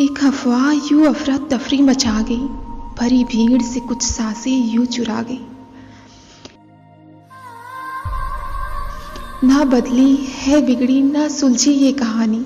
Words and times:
एक 0.00 0.24
अफवाह 0.24 0.72
यूँ 0.72 1.06
अफरा 1.06 1.36
तफरी 1.38 1.80
मचा 1.82 2.20
गई, 2.22 2.44
भरी 2.98 3.24
भीड़ 3.24 3.62
से 3.62 3.80
कुछ 3.80 4.02
साँसें 4.02 4.50
यूँ 4.50 4.86
चुरा 4.86 5.22
गई। 5.22 5.40
ना 9.44 9.64
बदली 9.64 10.14
है 10.16 10.62
बिगड़ी, 10.66 11.02
ना 11.02 11.28
सुलझी 11.28 11.70
ये 11.70 11.92
कहानी, 11.92 12.38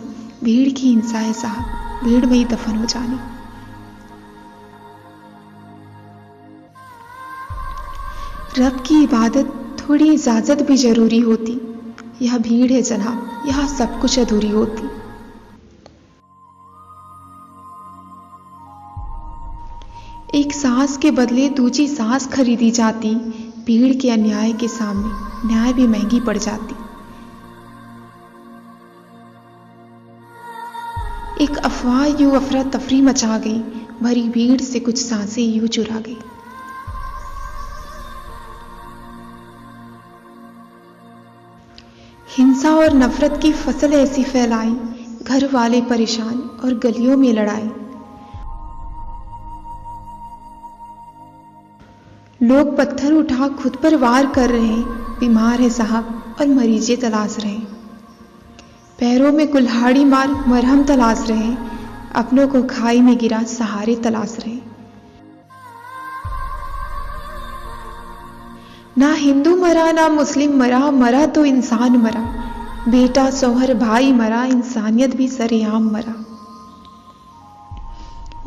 भीड़ 0.44 0.72
की 0.72 0.88
हिंसा 0.88 1.18
है 1.18 1.32
साहब, 1.32 2.04
भीड़ 2.04 2.26
में 2.26 2.36
ही 2.38 2.44
दफन 2.44 2.76
हो 2.76 2.84
जानी। 2.84 3.18
रब 8.58 8.82
की 8.86 9.02
इबादत 9.02 9.76
थोड़ी 9.80 10.12
इजाज़त 10.12 10.62
भी 10.62 10.76
ज़रूरी 10.76 11.20
होती। 11.20 11.60
यह 12.22 12.38
भीड़ 12.38 12.72
है 12.72 12.82
जनाब, 12.82 13.42
यह 13.46 13.66
सब 13.66 14.00
कुछ 14.00 14.18
अधूरी 14.18 14.50
होती। 14.50 14.95
एक 20.34 20.52
सांस 20.52 20.96
के 20.96 21.10
बदले 21.10 21.48
दूसरी 21.48 21.88
सांस 21.88 22.26
खरीदी 22.26 22.70
जाती, 22.70 23.14
भीड़ 23.66 23.96
के 23.96 24.10
अन्याय 24.10 24.52
के 24.52 24.68
सामने 24.68 25.48
न्याय 25.48 25.72
भी 25.72 25.86
महँगी 25.86 26.20
पड़ 26.20 26.36
जाती। 26.36 26.74
एक 31.44 31.56
अफवाह 31.56 32.06
यूँ 32.06 32.36
अफरा 32.36 32.62
तफरी 32.62 33.00
मचा 33.02 33.38
गई, 33.38 33.58
भरी 34.02 34.28
भीड़ 34.28 34.60
से 34.60 34.80
कुछ 34.80 34.98
साँसें 34.98 35.42
यूँ 35.42 35.68
चुरा 35.68 36.00
गई। 36.00 36.18
हिंसा 42.38 42.70
और 42.70 42.94
नफरत 42.94 43.38
की 43.42 43.52
फ़सल 43.52 43.92
ऐसी 43.92 44.24
फैलाई, 44.24 44.76
घर 45.22 45.48
वाले 45.52 45.80
परेशान 45.80 46.38
और 46.64 46.78
गलियों 46.78 47.16
में 47.16 47.32
लड़ाई। 47.32 47.70
लोग 52.40 52.76
पत्थर 52.76 53.12
उठा 53.12 53.48
खुद 53.48 53.76
पर 53.76 53.96
वार 53.96 54.26
कर 54.26 54.50
रहे 54.50 54.66
हैं। 54.66 55.18
बीमार 55.18 55.60
है 55.60 55.68
साहब 55.70 56.36
और 56.40 56.48
मरीजे 56.48 56.96
तलाश 56.96 57.36
रहे 57.40 57.58
पैरों 58.98 59.32
में 59.32 59.46
कुल्हाड़ी 59.48 60.04
मार 60.04 60.28
मरहम 60.48 60.84
तलाश 60.84 61.24
रहे 61.28 61.54
अपनों 62.14 62.48
को 62.48 62.62
खाई 62.62 63.00
में 63.00 63.18
गिरा 63.18 63.42
सहारे 63.42 63.96
तलाश 63.96 64.36
रहे 64.40 64.58
ना 68.98 69.12
हिंदू 69.12 69.56
मरा, 69.56 69.90
ना 69.92 70.08
मुस्लिम 70.08 70.56
मरा 70.58 70.90
मरा 70.90 71.26
तो 71.26 71.44
इंसान 71.44 71.96
मरा। 71.96 72.20
बेटा 72.88 73.30
सोहर 73.30 73.74
भाई 73.74 74.12
मरा, 74.12 74.44
इंसानियत 74.44 75.16
भी 75.16 75.28
सरेआम 75.28 75.90
मरा। 75.90 76.14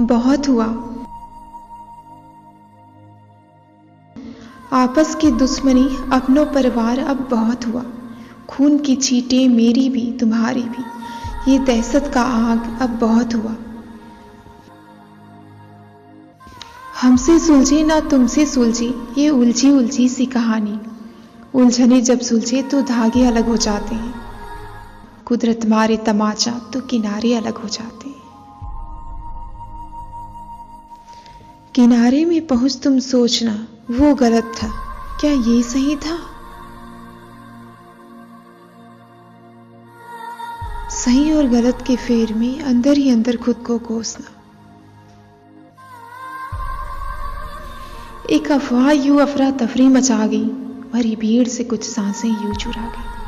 बहुत 0.02 0.48
हुआ। 0.50 0.89
आपस 4.74 5.16
की 5.16 5.32
दुश्मनी 5.32 5.90
अपनों 6.14 6.46
परिवार 6.46 7.00
अब 7.00 7.28
बहुत 7.32 7.68
हुआ। 7.68 7.86
खून 8.50 8.78
की 8.78 8.96
छीटें 8.96 9.50
मेरी 9.50 9.90
भी, 9.90 10.12
तुम्हारी 10.12 10.64
भी। 10.64 10.84
ये 11.52 11.60
दहशत 11.60 12.12
का 12.14 12.22
आग 12.22 12.78
अब 12.82 12.90
बहुत 12.90 13.34
हुआ। 13.34 13.56
हमसे 17.02 17.40
सुलझे 17.40 17.84
ना 17.84 18.00
तुमसे 18.00 18.46
सुलझे, 18.46 19.02
ये 19.18 19.30
उलझी 19.30 19.72
उलझी 19.72 20.10
सी 20.10 20.26
कहानी। 20.26 20.80
उलझने 21.56 22.02
जब 22.02 22.20
सुलझे 22.20 22.64
तो 22.64 22.82
धागे 22.82 23.26
अलग 23.26 23.48
हो 23.48 23.58
जाते 23.58 23.96
हैं। 23.96 24.14
कुदरत 25.26 25.60
मारे 25.66 25.98
तमाचा 25.98 26.52
तो 26.52 26.82
किनारे 26.82 27.34
अलग 27.34 27.58
हो 27.58 27.70
जाते 27.70 28.10
हैं। 28.10 28.20
किनारे 31.76 32.26
में 32.26 32.48
पहुँच 32.48 32.80
तुम 32.84 33.00
सोचना 33.00 33.68
वो 33.92 34.16
गलत 34.16 34.44
था। 34.44 34.68
क्या 35.20 35.32
ये 35.32 35.64
सही 35.64 35.96
था? 35.96 36.18
सही 40.90 41.34
और 41.34 41.48
गलत 41.48 41.84
के 41.88 41.96
फेर 41.96 42.34
में 42.34 42.62
अंदर 42.62 42.98
ही 42.98 43.10
अंदर 43.10 43.38
खुद 43.38 43.56
को 43.56 43.78
कोसना। 43.78 44.28
एक 48.30 48.52
अफवाह 48.52 48.92
यू 48.92 49.18
अफरा 49.18 49.52
तफरी 49.52 49.88
मचा 49.88 50.28
गई, 50.28 50.46
भरी 50.94 51.16
भीड़ 51.16 51.48
से 51.48 51.64
कुछ 51.64 51.84
साँसें 51.84 52.48
यू 52.48 52.54
चुरा 52.54 52.88
गई। 52.88 53.19